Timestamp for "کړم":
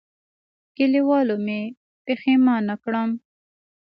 2.83-3.09